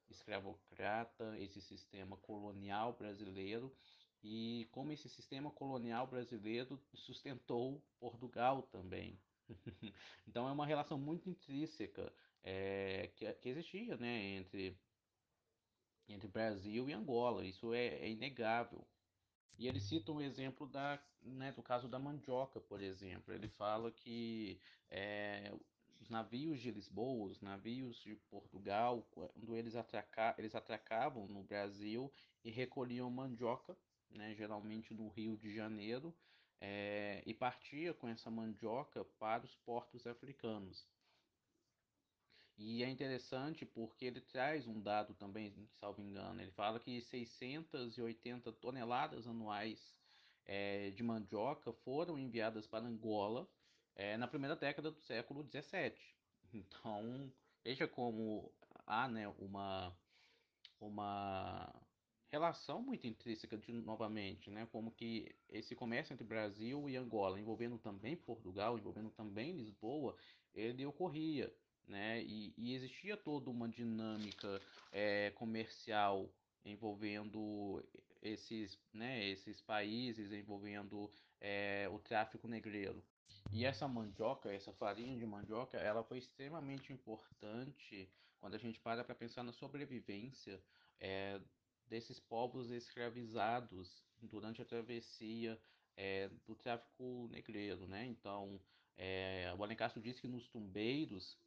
[0.09, 3.75] escravocrata, esse sistema colonial brasileiro,
[4.23, 9.19] e como esse sistema colonial brasileiro sustentou Portugal também.
[10.27, 14.77] então é uma relação muito intrínseca é, que, que, existia né, entre,
[16.07, 18.87] entre Brasil e Angola, isso é, é inegável.
[19.57, 23.33] E ele cita um exemplo da, né, do caso da mandioca, por exemplo.
[23.33, 25.53] Ele fala que é,
[26.01, 32.11] os navios de Lisboa, os navios de Portugal, quando eles, atraca, eles atracavam no Brasil
[32.43, 33.77] e recolhiam mandioca
[34.13, 36.15] né, geralmente no Rio de Janeiro,
[36.61, 40.87] é, e partia com essa mandioca para os portos africanos.
[42.57, 48.51] E é interessante porque ele traz um dado também, salvo engano, ele fala que 680
[48.53, 49.93] toneladas anuais
[50.45, 53.47] é, de mandioca foram enviadas para Angola
[53.95, 56.13] é, na primeira década do século 17.
[56.55, 58.53] Então, veja como
[58.85, 59.91] há né, uma,
[60.79, 61.73] uma
[62.29, 67.79] relação muito intrínseca de, novamente, né, como que esse comércio entre Brasil e Angola, envolvendo
[67.79, 70.15] também Portugal, envolvendo também Lisboa,
[70.53, 71.51] ele ocorria,
[71.87, 76.29] né, e, e existia toda uma dinâmica é, comercial
[76.65, 77.83] envolvendo
[78.21, 83.03] esses, né, esses países, envolvendo é, o tráfico negreiro.
[83.51, 89.03] E essa mandioca, essa farinha de mandioca, ela foi extremamente importante quando a gente para
[89.03, 90.61] para pensar na sobrevivência
[90.99, 91.39] é,
[91.87, 95.59] desses povos escravizados durante a travessia
[95.95, 98.05] é, do tráfico negreiro, né?
[98.05, 98.59] Então,
[98.97, 101.37] é, o Alencastro disse que nos tumbeiros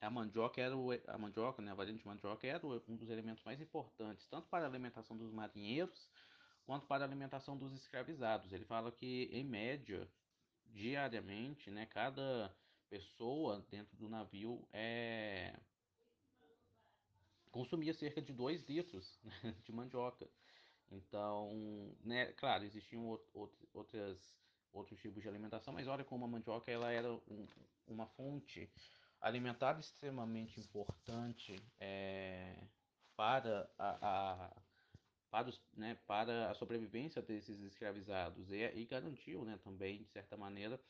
[0.00, 3.44] a mandioca era o, a mandioca, né, a variante de mandioca era um dos elementos
[3.44, 6.08] mais importantes, tanto para a alimentação dos marinheiros
[6.64, 8.52] quanto para a alimentação dos escravizados.
[8.52, 10.08] Ele fala que em média,
[10.66, 12.54] diariamente, né, cada
[12.88, 15.54] pessoa dentro do navio é
[17.50, 19.18] consumia cerca de 2 litros
[19.64, 20.28] de mandioca.
[20.90, 23.18] Então, né, claro, existiam
[23.72, 24.18] outras,
[24.72, 27.46] outros tipos de alimentação, mas olha como a mandioca ela era um,
[27.86, 28.70] uma fonte
[29.20, 32.56] alimentar extremamente importante é,
[33.16, 34.62] para a, a
[35.30, 40.36] para, os, né, para a sobrevivência desses escravizados e, e garantiu né, também, de certa
[40.36, 40.80] maneira,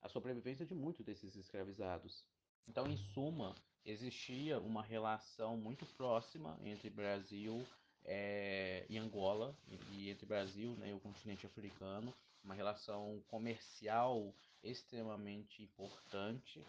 [0.00, 2.24] a sobrevivência de muitos desses escravizados.
[2.68, 7.66] Então, em suma, existia uma relação muito próxima entre Brasil
[8.04, 9.56] é, e Angola,
[9.90, 16.64] e entre Brasil né, e o continente africano, uma relação comercial extremamente importante.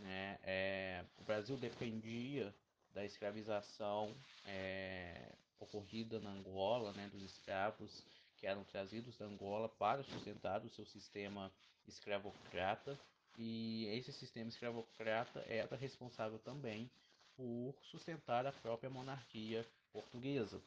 [0.00, 0.38] Né?
[0.42, 2.54] É, o Brasil dependia
[2.94, 4.14] da escravização
[4.46, 8.02] é, ocorrida na Angola, né, dos escravos
[8.36, 11.52] que eram trazidos da Angola para sustentar o seu sistema
[11.86, 12.98] escravocrata
[13.38, 16.90] e esse sistema escravocrata era responsável também
[17.36, 20.60] por sustentar a própria monarquia portuguesa.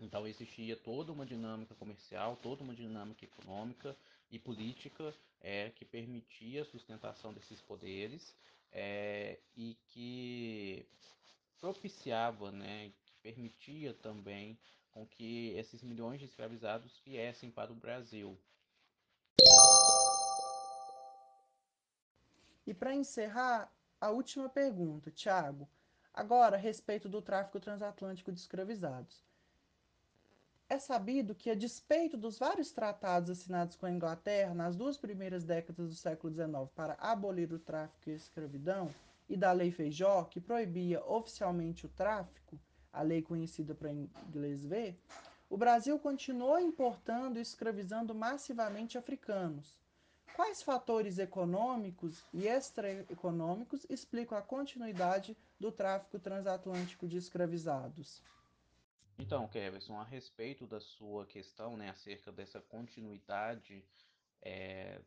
[0.00, 3.96] Então existia toda uma dinâmica comercial, toda uma dinâmica econômica
[4.30, 8.34] e política é, que permitia a sustentação desses poderes
[8.70, 10.86] é, e que
[11.60, 14.58] propiciava, né, que permitia também
[14.92, 18.38] com que esses milhões de escravizados viessem para o Brasil.
[22.66, 25.68] E para encerrar, a última pergunta, Tiago.
[26.14, 29.24] Agora, a respeito do tráfico transatlântico de escravizados.
[30.72, 35.44] É sabido que, a despeito dos vários tratados assinados com a Inglaterra nas duas primeiras
[35.44, 38.88] décadas do século XIX para abolir o tráfico e a escravidão,
[39.28, 42.58] e da Lei Feijó, que proibia oficialmente o tráfico,
[42.90, 44.98] a lei conhecida para inglês ver,
[45.50, 49.76] o Brasil continuou importando e escravizando massivamente africanos,
[50.34, 58.22] Quais fatores econômicos e extraeconômicos explicam a continuidade do tráfico transatlântico de escravizados?
[59.18, 63.84] Então, Keverson, a respeito da sua questão, né, acerca dessa continuidade
[64.40, 65.00] é,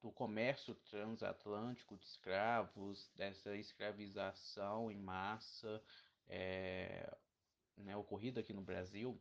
[0.00, 5.82] do comércio transatlântico de escravos, dessa escravização em massa
[6.28, 7.14] é,
[7.76, 9.20] né, ocorrida aqui no Brasil,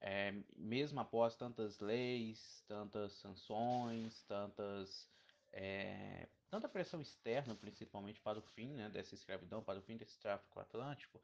[0.00, 5.08] é, mesmo após tantas leis, tantas sanções, tantas
[5.52, 10.18] é, tanta pressão externa, principalmente para o fim né, dessa escravidão, para o fim desse
[10.18, 11.20] tráfico atlântico,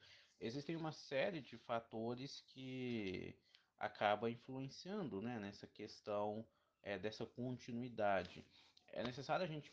[0.47, 3.35] existem uma série de fatores que
[3.79, 6.47] acaba influenciando né, nessa questão
[6.83, 8.45] é, dessa continuidade.
[8.89, 9.73] É necessário a gente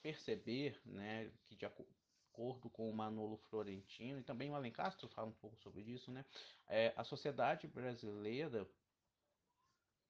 [0.00, 5.32] perceber né, que de acordo com o Manolo Florentino e também o Alencastro fala um
[5.32, 6.24] pouco sobre isso, né,
[6.68, 8.68] é, a sociedade brasileira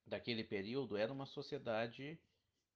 [0.07, 2.19] daquele período era uma sociedade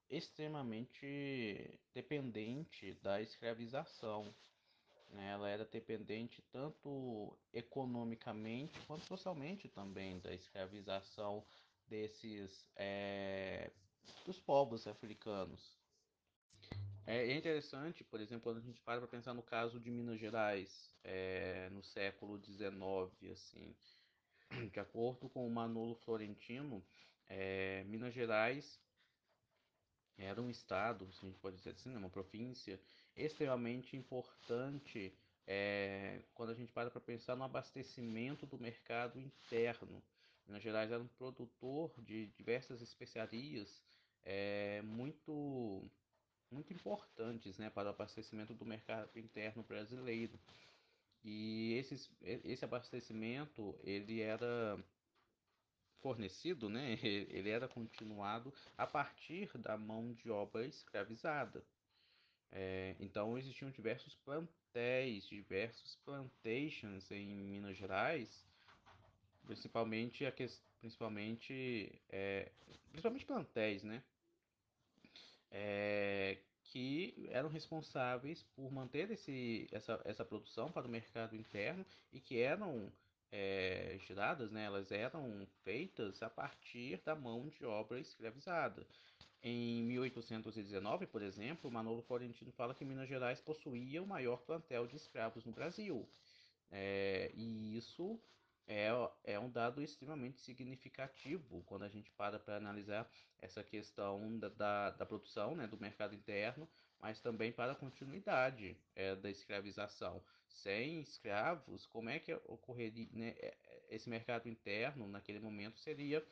[0.09, 4.35] extremamente dependente da escravização.
[5.11, 5.31] Né?
[5.31, 11.45] Ela era dependente tanto economicamente quanto socialmente também da escravização
[11.87, 13.71] desses é,
[14.25, 15.79] dos povos africanos.
[17.07, 20.95] É interessante, por exemplo, quando a gente para para pensar no caso de Minas Gerais,
[21.03, 23.75] é, no século XIX, assim,
[24.71, 26.85] de acordo com o Manolo Florentino,
[27.27, 28.79] é, Minas Gerais
[30.19, 32.79] era um estado, se a gente pode dizer assim, né, uma província
[33.19, 35.13] extremamente importante
[35.47, 40.03] é, quando a gente para para pensar no abastecimento do mercado interno.
[40.47, 43.83] Minas Gerais era um produtor de diversas especiarias
[44.25, 45.91] é, muito
[46.51, 50.39] muito importantes né, para o abastecimento do mercado interno brasileiro.
[51.23, 54.83] E esses, esse abastecimento ele era
[56.01, 61.65] fornecido, né, ele era continuado a partir da mão de obra escravizada.
[62.51, 68.47] É, então existiam diversos plantéis, diversos plantations em Minas Gerais,
[69.45, 70.47] principalmente a que,
[70.81, 72.51] principalmente é,
[72.91, 74.03] principalmente plantéis, né,
[75.51, 82.21] é, que eram responsáveis por manter esse, essa, essa produção para o mercado interno e
[82.21, 82.93] que eram
[83.31, 88.87] é, giradas, né, elas eram feitas a partir da mão de obra escravizada.
[89.43, 94.97] Em 1819, por exemplo, Manolo Florentino fala que Minas Gerais possuía o maior plantel de
[94.97, 96.09] escravos no Brasil.
[96.71, 98.21] É, e isso
[98.67, 98.91] é,
[99.25, 104.91] é um dado extremamente significativo quando a gente para para analisar essa questão da, da,
[104.91, 106.69] da, produção, né, do mercado interno,
[107.01, 110.23] mas também para a continuidade é, da escravização.
[110.49, 116.25] Sem escravos, como é que ocorreria né, é, é, esse mercado interno naquele momento seria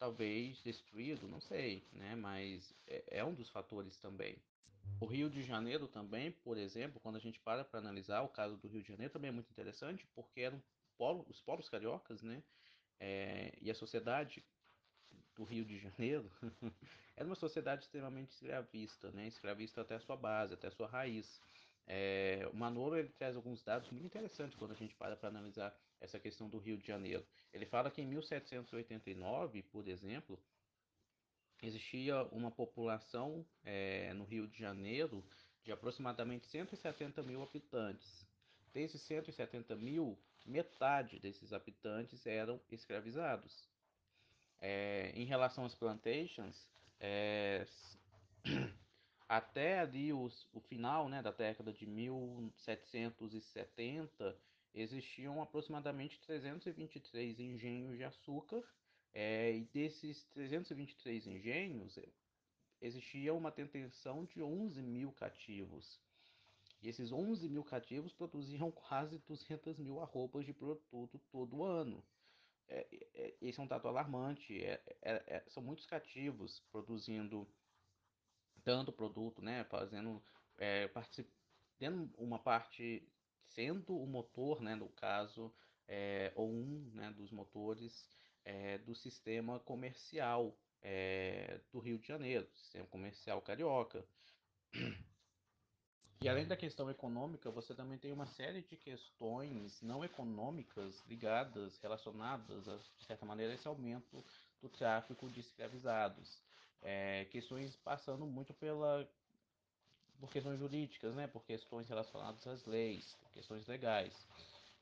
[0.00, 4.34] talvez destruído, não sei, né, mas é, é um dos fatores também.
[4.98, 8.56] O Rio de Janeiro também, por exemplo, quando a gente para para analisar o caso
[8.56, 10.60] do Rio de Janeiro, também é muito interessante, porque eram
[10.96, 12.42] polo, os polos cariocas, né?
[12.98, 14.42] É, e a sociedade
[15.36, 16.30] do Rio de Janeiro
[17.14, 19.26] era uma sociedade extremamente escravista, né?
[19.26, 21.40] Escravista até a sua base, até a sua raiz.
[21.86, 25.76] É, o Manolo ele traz alguns dados muito interessantes quando a gente para para analisar
[26.00, 27.24] essa questão do Rio de Janeiro.
[27.52, 30.40] Ele fala que em 1789, por exemplo,
[31.62, 35.22] existia uma população é, no Rio de Janeiro
[35.62, 38.26] de aproximadamente 170 mil habitantes.
[38.72, 43.68] Desses 170 mil, metade desses habitantes eram escravizados.
[44.60, 47.66] É, em relação às plantations, é,
[49.28, 54.36] até ali os, o final né, da década de 1770,
[54.74, 58.62] existiam aproximadamente 323 engenhos de açúcar,
[59.12, 61.98] é, e desses 323 engenhos,
[62.80, 66.00] existia uma detenção de 11 mil cativos.
[66.80, 72.02] E esses 11 mil cativos produziam quase 200 mil arrobas de produto todo ano.
[72.68, 74.62] É, é, esse é um dado alarmante.
[74.64, 77.46] É, é, é são muitos cativos produzindo
[78.62, 80.22] tanto produto, né, fazendo,
[80.58, 80.88] é,
[81.78, 83.06] tendo uma parte
[83.54, 85.52] sendo o motor, né, no caso,
[85.88, 88.08] é, ou um né, dos motores
[88.84, 90.56] do sistema comercial
[91.70, 94.04] do Rio de Janeiro, sistema comercial carioca.
[96.22, 101.78] E além da questão econômica, você também tem uma série de questões não econômicas ligadas,
[101.78, 104.22] relacionadas, a, de certa maneira, a esse aumento
[104.60, 106.42] do tráfico de escravizados.
[106.82, 109.10] É, questões passando muito pela
[110.20, 114.12] por questões jurídicas, né, por questões relacionadas às leis, questões legais.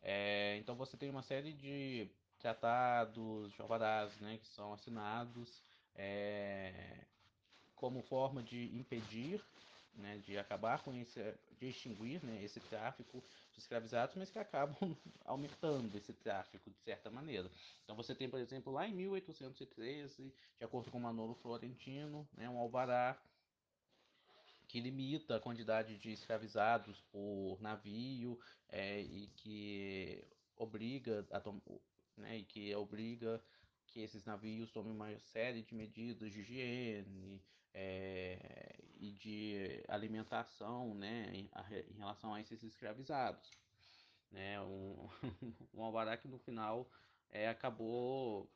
[0.02, 2.08] É, então você tem uma série de
[2.38, 5.62] tratados, de alvarás, né, que são assinados
[5.94, 7.04] é,
[7.74, 9.42] como forma de impedir
[9.98, 11.20] né, de acabar com esse,
[11.58, 13.22] de extinguir né, esse tráfico,
[13.56, 17.50] escravizados, mas que acabam aumentando esse tráfico de certa maneira.
[17.82, 22.58] Então você tem, por exemplo, lá em 1813, de acordo com Manolo Florentino, né, um
[22.58, 23.18] alvará
[24.68, 28.38] que limita a quantidade de escravizados por navio
[28.68, 30.22] é, e que
[30.56, 31.42] obriga a
[32.16, 33.42] né, e que obriga
[33.86, 37.42] que esses navios tomem uma série de medidas de higiene
[37.72, 41.50] é, e de alimentação né, em,
[41.90, 43.50] em, relação a esses escravizados.
[44.30, 45.08] Né, um,
[45.72, 46.90] um alvará que no final
[47.30, 48.50] é, acabou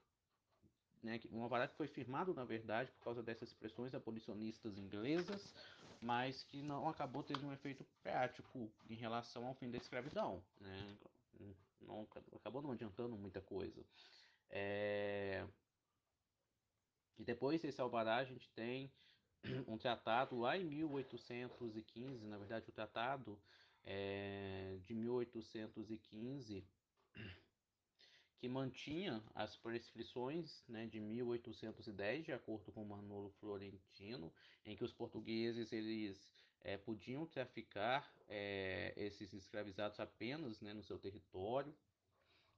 [1.02, 5.54] né, um alvará que foi firmado, na verdade, por causa dessas pressões abolicionistas inglesas,
[6.02, 10.42] mas que não acabou tendo um efeito prático em relação ao fim da escravidão.
[10.60, 10.98] Né?
[11.80, 13.86] Não, acabou não adiantando muita coisa.
[14.50, 15.46] É...
[17.16, 18.92] E depois desse alvará a gente tem
[19.68, 23.40] um tratado lá em 1815, na verdade o tratado
[23.84, 26.64] é, de 1815
[28.42, 34.32] que mantinha as prescrições né, de 1810, de acordo com Manolo Florentino,
[34.66, 36.28] em que os portugueses eles
[36.62, 41.72] é, podiam traficar é, esses escravizados apenas né, no seu território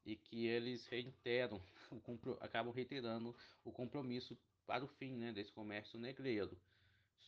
[0.07, 1.61] e que eles reiteram,
[2.41, 6.59] acabam reiterando o compromisso para o fim né, desse comércio negreiro.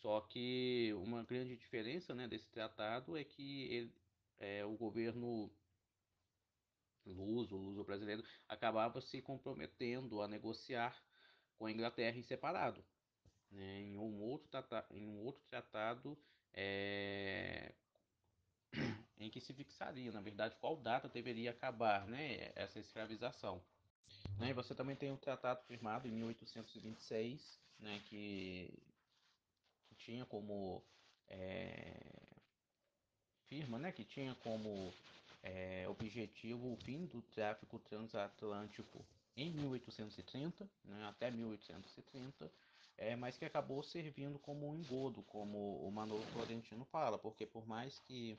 [0.00, 3.92] Só que uma grande diferença né, desse tratado é que ele,
[4.38, 5.52] é, o governo
[7.06, 10.96] luso, luso brasileiro, acabava se comprometendo a negociar
[11.58, 12.84] com a Inglaterra em separado.
[13.50, 13.80] Né?
[13.82, 16.18] Em, um outro tratado, em um outro tratado
[16.52, 17.72] é...
[19.18, 23.62] em que se fixaria, na verdade, qual data deveria acabar né, essa escravização.
[24.38, 24.52] Né?
[24.52, 28.72] Você também tem um tratado firmado em 1826, né, que,
[29.88, 30.82] que tinha como
[31.28, 32.00] é...
[33.46, 34.92] firma, né, que tinha como
[35.46, 39.04] é, objetivo o fim do tráfico transatlântico
[39.36, 42.50] em 1830, né, até 1830,
[42.98, 47.66] é, mas que acabou servindo como um engodo, como o Manolo Florentino fala, porque por
[47.66, 48.36] mais que,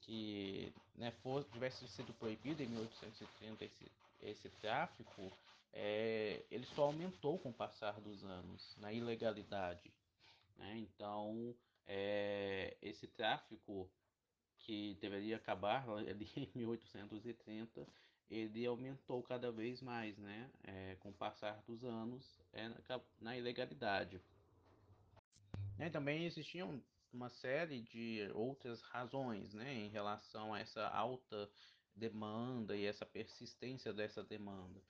[0.00, 5.30] que né, fosse, tivesse sido proibido em 1830 esse, esse tráfico,
[5.72, 9.92] é, ele só aumentou com o passar dos anos na ilegalidade.
[10.56, 10.78] Né?
[10.78, 11.54] Então,
[11.86, 13.88] é, esse tráfico
[14.64, 15.84] que deveria acabar
[16.36, 17.86] em 1830,
[18.30, 22.70] ele aumentou cada vez mais, né, é, com o passar dos anos, é,
[23.20, 24.20] na ilegalidade.
[25.78, 31.50] E também existiam uma série de outras razões, né, em relação a essa alta
[31.94, 34.80] demanda e essa persistência dessa demanda.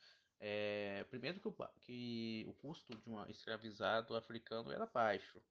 [0.40, 5.42] É, primeiro que o, que o custo de um escravizado africano era baixo,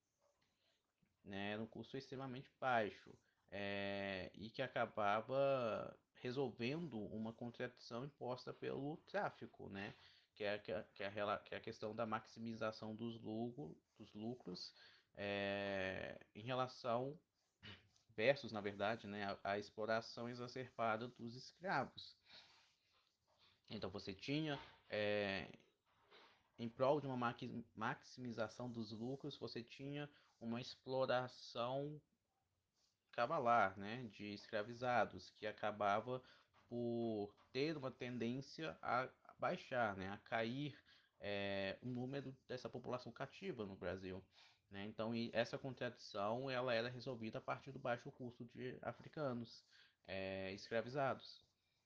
[1.24, 3.14] né, era um custo extremamente baixo
[3.56, 9.94] é, e que acabava resolvendo uma contradição imposta pelo tráfico, né?
[10.34, 14.74] Que é, que é, que é, a, é questão da maximização dos, lucro, dos lucros
[15.16, 17.18] é, em relação
[18.16, 22.16] versus, na verdade, né, a, a, exploração exacerbada dos escravos.
[23.70, 25.48] Então você tinha, é,
[26.58, 27.36] em prol de uma
[27.76, 32.02] maximização dos lucros, você tinha uma exploração
[33.14, 36.22] cavalar, né, de escravizados, que acabava
[36.68, 39.08] por ter uma tendência a
[39.40, 40.78] baixar, né, a cair
[41.20, 44.22] é, o número dessa população cativa no Brasil.
[44.70, 44.86] Né?
[44.86, 49.64] Então, essa contradição ela era resolvida a partir do baixo custo de africanos
[50.08, 51.42] é, escravizados.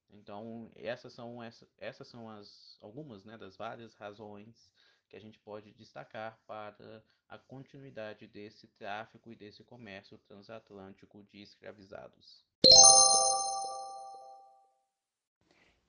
[0.09, 4.71] Então, essas são, essa, essas são as, algumas né, das várias razões
[5.07, 11.41] que a gente pode destacar para a continuidade desse tráfico e desse comércio transatlântico de
[11.41, 12.45] escravizados.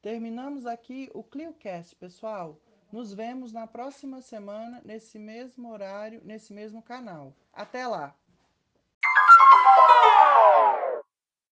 [0.00, 2.60] Terminamos aqui o ClioCast, pessoal.
[2.90, 7.36] Nos vemos na próxima semana, nesse mesmo horário, nesse mesmo canal.
[7.52, 8.17] Até lá!